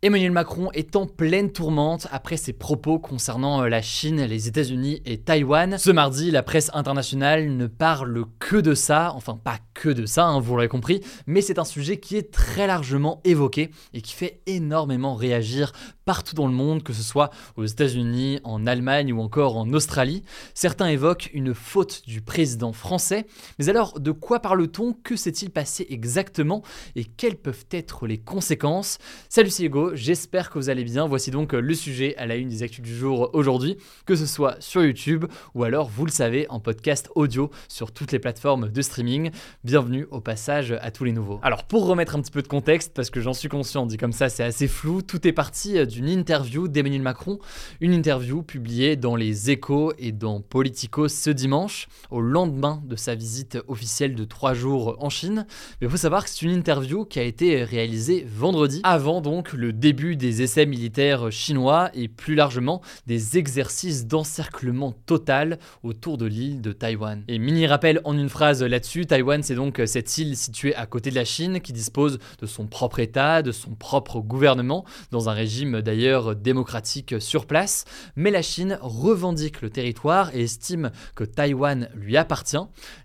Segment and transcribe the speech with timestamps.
[0.00, 5.02] Emmanuel Macron est en pleine tourmente après ses propos concernant euh, la Chine, les États-Unis
[5.04, 5.76] et Taïwan.
[5.76, 10.26] Ce mardi, la presse internationale ne parle que de ça, enfin pas que de ça,
[10.26, 14.14] hein, vous l'aurez compris, mais c'est un sujet qui est très largement évoqué et qui
[14.14, 15.72] fait énormément réagir
[16.08, 20.22] partout dans le monde, que ce soit aux États-Unis, en Allemagne ou encore en Australie.
[20.54, 23.26] Certains évoquent une faute du président français,
[23.58, 24.94] mais alors de quoi parle-t-on?
[24.94, 26.62] Que s'est-il passé exactement?
[26.96, 28.96] Et quelles peuvent être les conséquences?
[29.28, 31.06] Salut c'est Hugo, j'espère que vous allez bien.
[31.06, 34.56] Voici donc le sujet à la une des actus du jour aujourd'hui, que ce soit
[34.60, 38.80] sur YouTube ou alors, vous le savez, en podcast audio sur toutes les plateformes de
[38.80, 39.30] streaming.
[39.62, 41.38] Bienvenue au passage à tous les nouveaux.
[41.42, 44.12] Alors pour remettre un petit peu de contexte, parce que j'en suis conscient, dit comme
[44.12, 47.40] ça c'est assez flou, tout est parti d'une interview d'Emmanuel Macron,
[47.80, 53.16] une interview publiée dans les échos et dans Politico ce dimanche, au lendemain de sa
[53.16, 55.44] visite officielle de trois jours en Chine.
[55.80, 59.52] Mais il faut savoir que c'est une interview qui a été réalisée vendredi, avant donc
[59.52, 66.26] le début des essais militaires chinois et plus largement des exercices d'encerclement total autour de
[66.26, 67.24] l'île de Taïwan.
[67.26, 71.10] Et mini rappel en une phrase là-dessus, Taïwan c'est donc cette île située à côté
[71.10, 75.32] de la Chine qui dispose de son propre État, de son propre gouvernement, dans un
[75.32, 81.88] régime d'ailleurs démocratique sur place, mais la Chine revendique le territoire et estime que Taïwan
[81.94, 82.58] lui appartient.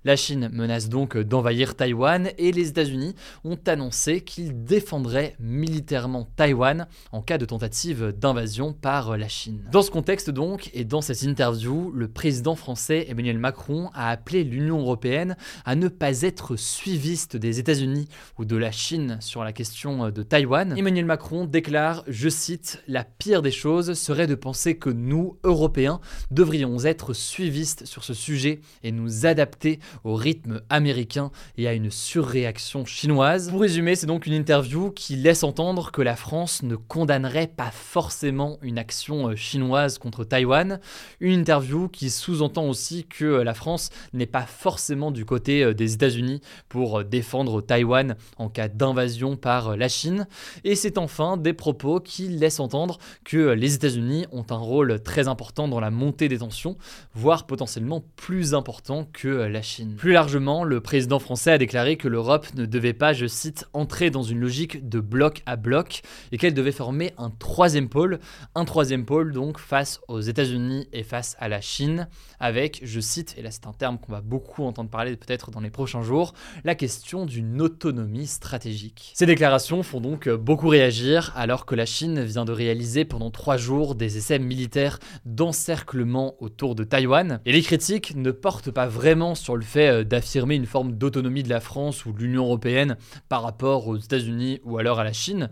[0.03, 6.87] La Chine menace donc d'envahir Taïwan et les États-Unis ont annoncé qu'ils défendraient militairement Taïwan
[7.13, 9.63] en cas de tentative d'invasion par la Chine.
[9.71, 14.43] Dans ce contexte donc, et dans cette interview, le président français Emmanuel Macron a appelé
[14.43, 19.53] l'Union européenne à ne pas être suiviste des États-Unis ou de la Chine sur la
[19.53, 20.77] question de Taïwan.
[20.77, 25.99] Emmanuel Macron déclare, je cite, La pire des choses serait de penser que nous, Européens,
[26.31, 31.91] devrions être suivistes sur ce sujet et nous adapter au rythme américain et à une
[31.91, 33.49] surréaction chinoise.
[33.49, 37.71] Pour résumer, c'est donc une interview qui laisse entendre que la France ne condamnerait pas
[37.71, 40.79] forcément une action euh, chinoise contre Taïwan.
[41.19, 45.73] Une interview qui sous-entend aussi que euh, la France n'est pas forcément du côté euh,
[45.73, 50.27] des États-Unis pour défendre Taïwan en cas d'invasion par la Chine.
[50.63, 55.27] Et c'est enfin des propos qui laissent entendre que les États-Unis ont un rôle très
[55.27, 56.77] important dans la montée des tensions,
[57.13, 59.95] voire potentiellement plus important que la Chine.
[59.97, 64.09] Plus largement, le président français a déclaré que l'Europe ne devait pas, je cite, entrer
[64.09, 68.19] dans une logique de bloc à bloc et qu'elle devait former un troisième pôle,
[68.55, 72.07] un troisième pôle donc face aux États-Unis et face à la Chine,
[72.39, 75.59] avec, je cite, et là c'est un terme qu'on va beaucoup entendre parler peut-être dans
[75.59, 79.11] les prochains jours, la question d'une autonomie stratégique.
[79.15, 83.57] Ces déclarations font donc beaucoup réagir alors que la Chine vient de réaliser pendant trois
[83.57, 89.35] jours des essais militaires d'encerclement autour de Taïwan, et les critiques ne portent pas vraiment
[89.35, 92.97] sur le fait d'affirmer une forme d'autonomie de la France ou de l'Union européenne
[93.29, 95.49] par rapport aux États-Unis ou alors à la Chine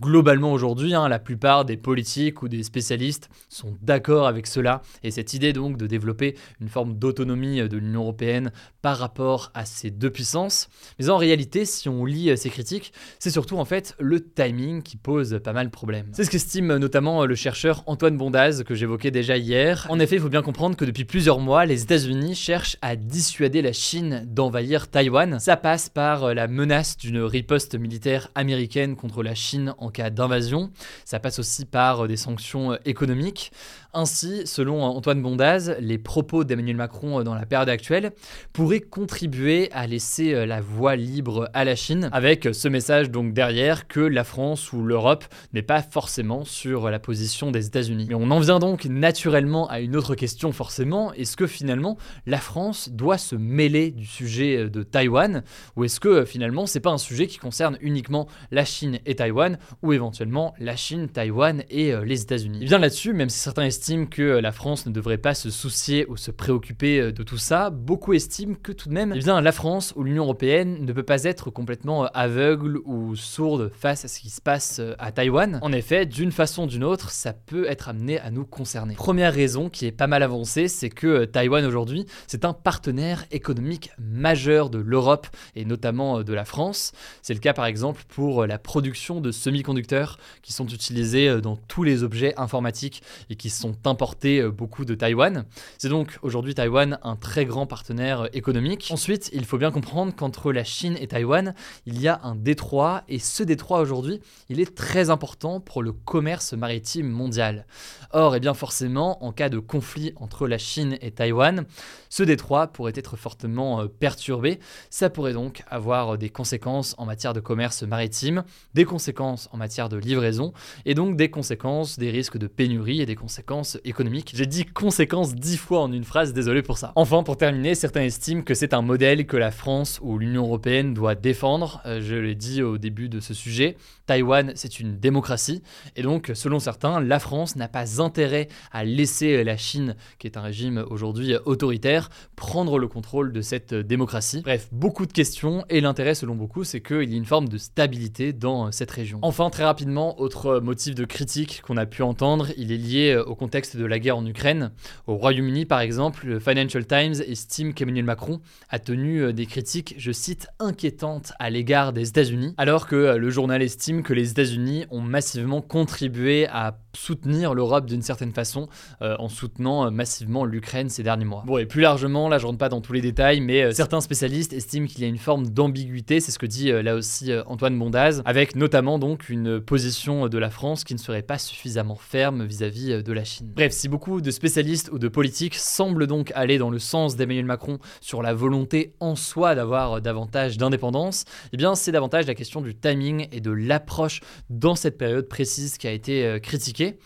[0.00, 4.82] globalement aujourd'hui, hein, la plupart des politiques ou des spécialistes sont d'accord avec cela.
[5.02, 8.52] Et cette idée donc de développer une forme d'autonomie de l'Union européenne
[8.82, 10.68] par rapport à ces deux puissances.
[10.98, 14.82] Mais en réalité, si on lit euh, ces critiques, c'est surtout en fait le timing
[14.82, 16.08] qui pose pas mal de problèmes.
[16.12, 19.86] C'est ce qu'estime notamment le chercheur Antoine Bondaz que j'évoquais déjà hier.
[19.88, 23.62] En effet, il faut bien comprendre que depuis plusieurs mois, les États-Unis cherchent à dissuader
[23.62, 25.38] la Chine d'envahir Taïwan.
[25.40, 30.10] Ça passe par euh, la menace d'une riposte militaire américaine contre la Chine en cas
[30.10, 30.70] d'invasion.
[31.04, 33.52] Ça passe aussi par euh, des sanctions économiques.
[33.92, 38.12] Ainsi, selon Antoine Bondaz, les propos d'Emmanuel Macron dans la période actuelle
[38.52, 43.32] pourraient contribuer à laisser euh, la voie libre à la Chine, avec ce message donc
[43.32, 48.06] derrière que la France ou l'Europe n'est pas forcément sur la position des États-Unis.
[48.08, 51.96] Mais on en vient donc naturellement à une autre question forcément, est-ce que finalement
[52.26, 55.42] la France doit se mêler du sujet de Taïwan?
[55.76, 59.58] Ou est-ce que finalement c'est pas un sujet qui concerne uniquement la Chine et Taïwan?
[59.82, 62.64] Ou éventuellement la Chine, Taïwan et euh, les États-Unis.
[62.64, 66.06] Bien là-dessus, même si certains estiment que euh, la France ne devrait pas se soucier
[66.08, 69.40] ou se préoccuper euh, de tout ça, beaucoup estiment que tout de même, eh bien,
[69.40, 74.08] la France ou l'Union européenne ne peut pas être complètement aveugle ou sourde face à
[74.08, 75.58] ce qui se passe à Taïwan.
[75.62, 78.94] En effet, d'une façon ou d'une autre, ça peut être amené à nous concerner.
[78.94, 83.90] Première raison qui est pas mal avancée, c'est que Taïwan aujourd'hui, c'est un partenaire économique
[83.98, 86.92] majeur de l'Europe et notamment de la France.
[87.22, 91.56] C'est le cas par exemple pour la production de semi-conducteurs qui sont utilisés euh, dans
[91.56, 95.44] tous les objets informatiques et qui sont importés euh, beaucoup de Taïwan.
[95.78, 98.88] C'est donc aujourd'hui Taïwan un très grand partenaire euh, économique.
[98.90, 101.54] Ensuite, il faut bien comprendre qu'entre la Chine et Taïwan,
[101.86, 105.92] il y a un détroit et ce détroit aujourd'hui, il est très important pour le
[105.92, 107.66] commerce maritime mondial.
[108.12, 111.66] Or, eh bien forcément, en cas de conflit entre la Chine et Taïwan,
[112.08, 114.58] ce détroit pourrait être fortement perturbé.
[114.88, 118.42] Ça pourrait donc avoir des conséquences en matière de commerce maritime,
[118.74, 120.52] des conséquences en matière de livraison
[120.84, 124.32] et donc des conséquences, des risques de pénurie et des conséquences économiques.
[124.34, 126.92] J'ai dit conséquences dix fois en une phrase, désolé pour ça.
[126.96, 130.94] Enfin, pour terminer, certains estiment que c'est un modèle que la France ou l'Union européenne
[130.94, 131.80] doit défendre.
[131.86, 133.76] Euh, je l'ai dit au début de ce sujet,
[134.06, 135.62] Taïwan c'est une démocratie
[135.96, 140.36] et donc selon certains, la France n'a pas intérêt à laisser la Chine, qui est
[140.36, 144.42] un régime aujourd'hui autoritaire, prendre le contrôle de cette démocratie.
[144.42, 147.58] Bref, beaucoup de questions et l'intérêt selon beaucoup, c'est qu'il y ait une forme de
[147.58, 149.18] stabilité dans cette région.
[149.48, 153.78] Très rapidement, autre motif de critique qu'on a pu entendre, il est lié au contexte
[153.78, 154.72] de la guerre en Ukraine.
[155.06, 160.12] Au Royaume-Uni, par exemple, le Financial Times estime qu'Emmanuel Macron a tenu des critiques, je
[160.12, 165.00] cite, inquiétantes à l'égard des États-Unis, alors que le journal estime que les États-Unis ont
[165.00, 168.68] massivement contribué à soutenir l'Europe d'une certaine façon
[169.02, 171.44] euh, en soutenant euh, massivement l'Ukraine ces derniers mois.
[171.46, 174.00] Bon, et plus largement, là je rentre pas dans tous les détails, mais euh, certains
[174.00, 177.78] spécialistes estiment qu'il y a une forme d'ambiguïté, c'est ce que dit là aussi Antoine
[177.78, 182.44] Bondaz, avec notamment donc une position de la France qui ne serait pas suffisamment ferme
[182.44, 183.52] vis-à-vis de la Chine.
[183.54, 187.44] Bref, si beaucoup de spécialistes ou de politiques semblent donc aller dans le sens d'Emmanuel
[187.44, 192.60] Macron sur la volonté en soi d'avoir davantage d'indépendance, eh bien c'est davantage la question
[192.60, 196.98] du timing et de l'approche dans cette période précise qui a été critiquée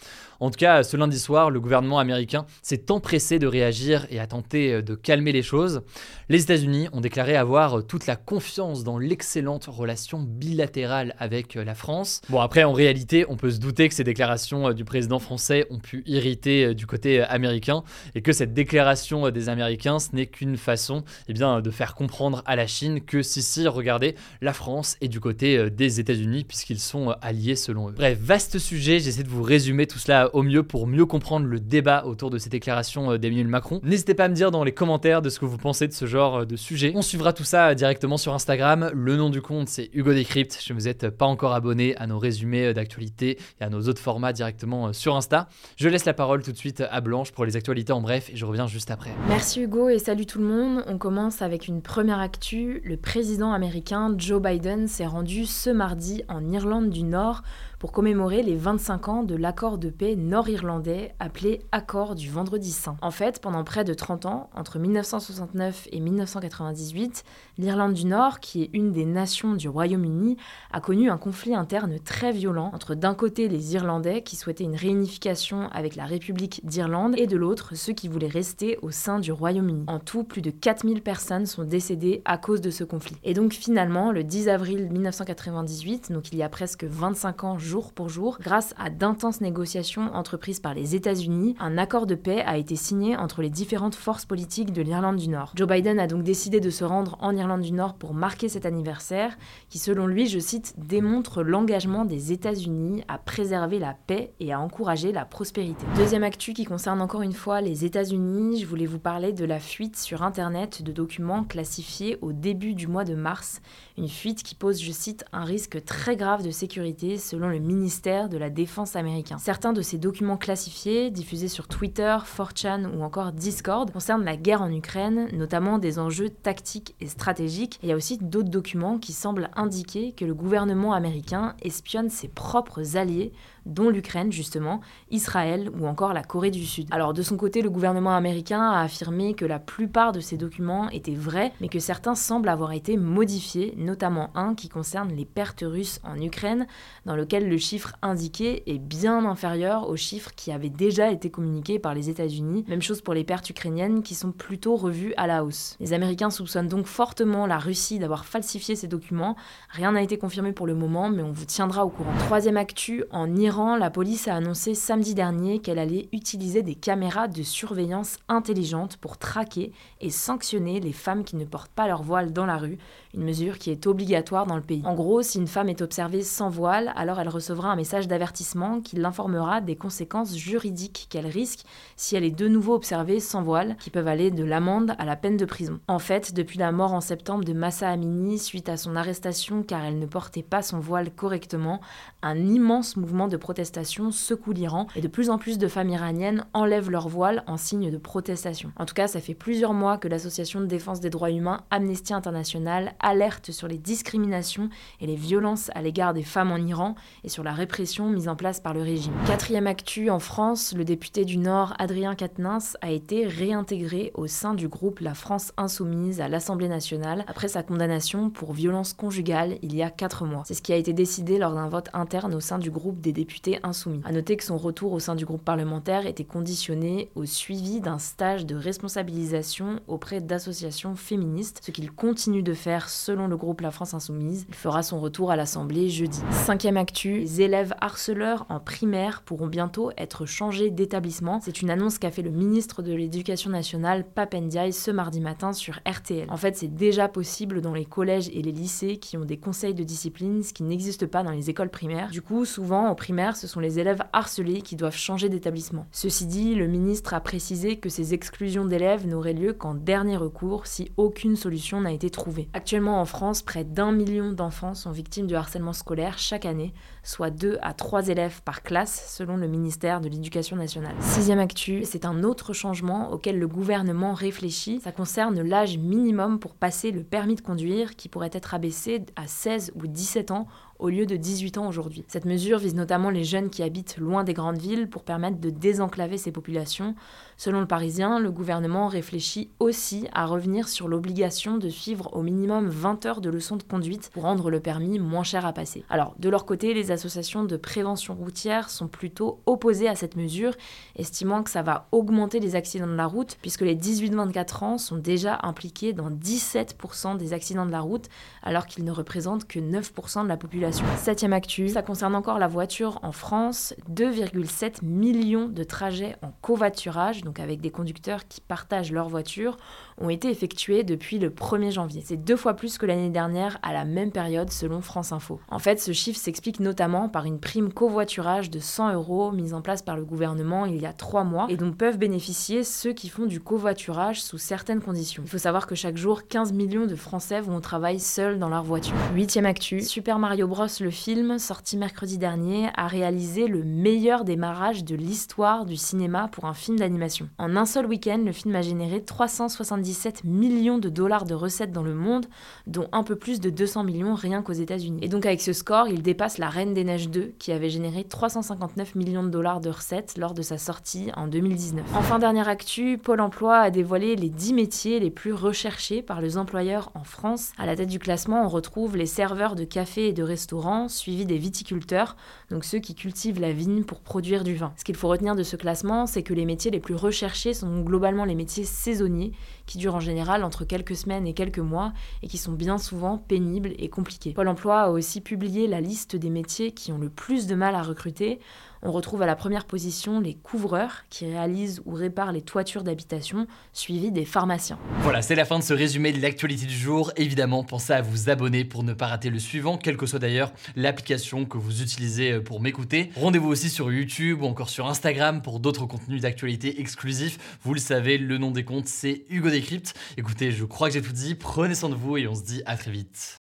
[0.45, 4.27] en tout cas, ce lundi soir, le gouvernement américain s'est empressé de réagir et a
[4.27, 5.81] tenté euh, de calmer les choses.
[6.29, 11.65] Les États-Unis ont déclaré avoir euh, toute la confiance dans l'excellente relation bilatérale avec euh,
[11.65, 12.21] la France.
[12.29, 15.79] Bon, après, en réalité, on peut se douter que ces déclarations du président français ont
[15.79, 17.83] pu irriter du côté américain
[18.15, 22.43] et que cette déclaration des Américains, ce n'est qu'une façon eh bien, de faire comprendre
[22.45, 26.81] à la Chine que si, si, regardez, la France est du côté des États-Unis puisqu'ils
[26.81, 27.93] sont alliés selon eux.
[27.93, 31.61] Bref, vaste sujet, j'essaie de vous résumer tout cela au mieux pour mieux comprendre le
[31.61, 33.81] débat autour de ces déclarations euh, d'Emmanuel Macron.
[33.85, 36.07] N'hésitez pas à me dire dans les commentaires de ce que vous pensez de ce
[36.07, 36.93] genre euh, de sujet.
[36.97, 38.91] On suivra tout ça euh, directement sur Instagram.
[38.93, 40.53] Le nom du compte c'est Hugo Decrypt.
[40.53, 44.33] Si vous n'êtes pas encore abonné à nos résumés d'actualité et à nos autres formats
[44.33, 47.93] directement sur Insta, je laisse la parole tout de suite à Blanche pour les actualités
[47.93, 49.11] en bref et je reviens juste après.
[49.29, 50.85] Merci Hugo et salut tout le monde.
[50.89, 52.83] On commence avec une première actu.
[52.85, 57.43] Le président américain Joe Biden s'est rendu ce mardi en Irlande du Nord
[57.85, 62.97] pour commémorer les 25 ans de l'accord de paix nord-irlandais appelé Accord du Vendredi Saint.
[63.03, 67.25] En fait, pendant près de 30 ans, entre 1969 et 1998,
[67.59, 70.37] l'Irlande du Nord, qui est une des nations du Royaume-Uni,
[70.73, 74.77] a connu un conflit interne très violent entre d'un côté les Irlandais qui souhaitaient une
[74.77, 79.33] réunification avec la République d'Irlande et de l'autre ceux qui voulaient rester au sein du
[79.33, 79.85] Royaume-Uni.
[79.87, 83.17] En tout, plus de 4000 personnes sont décédées à cause de ce conflit.
[83.23, 87.93] Et donc finalement, le 10 avril 1998, donc il y a presque 25 ans jour
[87.93, 92.59] pour jour, grâce à d'intenses négociations entreprises par les États-Unis, un accord de paix a
[92.59, 95.53] été signé entre les différentes forces politiques de l'Irlande du Nord.
[95.55, 98.67] Joe Biden a donc décidé de se rendre en Irlande du Nord pour marquer cet
[98.67, 99.37] anniversaire,
[99.69, 104.61] qui selon lui, je cite, démontre l'engagement des États-Unis à préserver la paix et à
[104.61, 105.85] encourager la prospérité.
[105.97, 109.61] Deuxième actu qui concerne encore une fois les États-Unis, je voulais vous parler de la
[109.61, 113.61] fuite sur Internet de documents classifiés au début du mois de mars,
[113.97, 118.29] une fuite qui pose, je cite, un risque très grave de sécurité selon le ministère
[118.29, 119.39] de la Défense américain.
[119.39, 124.63] Certains de ces documents classifiés, diffusés sur Twitter, 4chan ou encore Discord, concernent la guerre
[124.63, 127.79] en Ukraine, notamment des enjeux tactiques et stratégiques.
[127.83, 132.29] il y a aussi d'autres documents qui semblent indiquer que le gouvernement américain espionne ses
[132.29, 133.33] propres alliés
[133.67, 134.81] dont l'Ukraine justement,
[135.11, 136.89] Israël ou encore la Corée du Sud.
[136.91, 140.89] Alors de son côté, le gouvernement américain a affirmé que la plupart de ces documents
[140.91, 145.65] étaient vrais, mais que certains semblent avoir été modifiés, notamment un qui concerne les pertes
[145.67, 146.67] russes en Ukraine,
[147.07, 151.79] dans lequel le chiffre indiqué est bien inférieur au chiffre qui avait déjà été communiqué
[151.79, 152.65] par les États-Unis.
[152.69, 155.77] Même chose pour les pertes ukrainiennes qui sont plutôt revues à la hausse.
[155.81, 159.37] Les Américains soupçonnent donc fortement la Russie d'avoir falsifié ces documents.
[159.71, 162.13] Rien n'a été confirmé pour le moment, mais on vous tiendra au courant.
[162.19, 167.29] Troisième actu, en Iran, la police a annoncé samedi dernier qu'elle allait utiliser des caméras
[167.29, 172.33] de surveillance intelligentes pour traquer et sanctionner les femmes qui ne portent pas leur voile
[172.33, 172.79] dans la rue,
[173.15, 174.83] une mesure qui est obligatoire dans le pays.
[174.85, 178.81] En gros, si une femme est observée sans voile, alors elle recevra un message d'avertissement
[178.81, 181.65] qui l'informera des conséquences juridiques qu'elle risque
[181.97, 185.17] si elle est de nouveau observée sans voile, qui peuvent aller de l'amende à la
[185.17, 185.81] peine de prison.
[185.89, 189.85] En fait, depuis la mort en septembre de Massa Amini suite à son arrestation car
[189.85, 191.81] elle ne portait pas son voile correctement,
[192.23, 196.47] un immense mouvement de protestation secoue l'Iran et de plus en plus de femmes iraniennes
[196.53, 198.73] enlèvent leur voile en signe de protestation.
[198.77, 202.13] En tout cas, ça fait plusieurs mois que l'association de défense des droits humains Amnesty
[202.13, 204.71] International alerte sur les discriminations
[205.01, 208.35] et les violences à l'égard des femmes en Iran et sur la répression mise en
[208.35, 209.13] place par le régime.
[209.27, 214.55] Quatrième actu, en France, le député du Nord Adrien Quatennens a été réintégré au sein
[214.55, 219.75] du groupe La France Insoumise à l'Assemblée nationale après sa condamnation pour violence conjugale il
[219.75, 220.43] y a quatre mois.
[220.47, 223.13] C'est ce qui a été décidé lors d'un vote interne au sein du groupe des
[223.13, 224.01] députés insoumis.
[224.05, 227.99] A noter que son retour au sein du groupe parlementaire était conditionné au suivi d'un
[227.99, 233.71] stage de responsabilisation auprès d'associations féministes, ce qu'il continue de faire selon le groupe La
[233.71, 234.47] France Insoumise.
[234.49, 236.21] Il fera son retour à l'Assemblée jeudi.
[236.31, 241.41] Cinquième actu, les élèves harceleurs en primaire pourront bientôt être changés d'établissement.
[241.43, 245.81] C'est une annonce qu'a fait le ministre de l'Éducation nationale, Papendiaï, ce mardi matin sur
[245.87, 246.31] RTL.
[246.31, 249.75] En fait, c'est déjà possible dans les collèges et les lycées qui ont des conseils
[249.75, 252.11] de discipline, ce qui n'existe pas dans les écoles primaires.
[252.11, 255.87] Du coup, souvent, en primaire, ce sont les élèves harcelés qui doivent changer d'établissement.
[255.93, 260.67] Ceci dit, le ministre a précisé que ces exclusions d'élèves n'auraient lieu qu'en dernier recours
[260.67, 262.49] si aucune solution n'a été trouvée.
[262.53, 266.73] Actuellement en France, près d'un million d'enfants sont victimes de harcèlement scolaire chaque année,
[267.03, 270.95] soit 2 à 3 élèves par classe selon le ministère de l'Éducation nationale.
[271.01, 274.81] Sixième actu, c'est un autre changement auquel le gouvernement réfléchit.
[274.83, 279.27] Ça concerne l'âge minimum pour passer le permis de conduire qui pourrait être abaissé à
[279.27, 280.47] 16 ou 17 ans
[280.79, 282.05] au lieu de 18 ans aujourd'hui.
[282.09, 285.51] Cette mesure vise notamment les jeunes qui habitent loin des grandes villes pour permettre de
[285.51, 286.95] désenclaver ces populations.
[287.37, 292.69] Selon le Parisien, le gouvernement réfléchit aussi à revenir sur l'obligation de suivre au minimum
[292.69, 295.85] 20 heures de leçons de conduite pour rendre le permis moins cher à passer.
[295.91, 300.55] Alors, de leur côté, les associations de prévention routière sont plutôt opposées à cette mesure,
[300.97, 304.97] estimant que ça va augmenter les accidents de la route, puisque les 18-24 ans sont
[304.97, 308.09] déjà impliqués dans 17% des accidents de la route,
[308.43, 310.64] alors qu'ils ne représentent que 9% de la population.
[310.97, 317.23] Septième actu, ça concerne encore la voiture en France, 2,7 millions de trajets en covoiturage
[317.23, 319.57] donc avec des conducteurs qui partagent leur voiture,
[319.99, 322.03] ont été effectués depuis le 1er janvier.
[322.05, 325.41] C'est deux fois plus que l'année dernière à la même période selon France Info.
[325.49, 329.63] En fait, ce chiffre s'explique notamment par une prime covoiturage de 100 euros mise en
[329.63, 333.09] place par le gouvernement il y a trois mois et dont peuvent bénéficier ceux qui
[333.09, 335.23] font du covoiturage sous certaines conditions.
[335.25, 338.49] Il faut savoir que chaque jour, 15 millions de Français vont au travail seuls dans
[338.49, 338.95] leur voiture.
[339.15, 344.85] Huitième actu, Super Mario Bros, le film, sorti mercredi dernier, a réalisé le meilleur démarrage
[344.85, 347.29] de l'histoire du cinéma pour un film d'animation.
[347.39, 351.83] En un seul week-end, le film a généré 377 millions de dollars de recettes dans
[351.83, 352.27] le monde,
[352.69, 355.01] dont un peu plus de 200 millions rien qu'aux États-Unis.
[355.03, 358.05] Et donc avec ce score, il dépasse La Reine des Neiges 2, qui avait généré
[358.05, 361.85] 359 millions de dollars de recettes lors de sa sortie en 2019.
[361.97, 366.39] Enfin, dernière actu, Pôle Emploi a dévoilé les 10 métiers les plus recherchés par les
[366.39, 367.53] employeurs en France.
[367.59, 370.44] À la tête du classement, on retrouve les serveurs de cafés et de restaurants,
[370.89, 372.17] suivis des viticulteurs,
[372.51, 374.73] donc ceux qui cultivent la vigne pour produire du vin.
[374.77, 377.81] Ce qu'il faut retenir de ce classement, c'est que les métiers les plus recherchés sont
[377.81, 379.33] globalement les métiers saisonniers,
[379.67, 383.19] qui durent en général entre quelques semaines et quelques mois, et qui sont bien souvent
[383.19, 384.33] pénibles et compliqués.
[384.33, 387.75] Pôle Emploi a aussi publié la liste des métiers qui ont le plus de mal
[387.75, 388.41] à recruter.
[388.87, 393.47] On retrouve à la première position les couvreurs qui réalisent ou réparent les toitures d'habitation,
[393.73, 394.79] suivis des pharmaciens.
[395.01, 397.11] Voilà, c'est la fin de ce résumé de l'actualité du jour.
[397.17, 400.53] Évidemment, pensez à vous abonner pour ne pas rater le suivant, quelle que soit d'ailleurs
[400.77, 403.11] l'application que vous utilisez euh, pour m'écouter.
[403.17, 407.59] Rendez-vous aussi sur YouTube ou encore sur Instagram pour d'autres contenus d'actualité exclusifs.
[407.63, 409.95] Vous le savez, le nom des comptes, c'est Hugo Décrypte.
[410.19, 411.35] Écoutez, je crois que j'ai tout dit.
[411.35, 413.37] Prenez soin de vous et on se dit à très vite.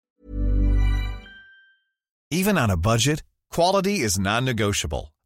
[2.30, 5.08] Even on a budget, quality is non-negotiable.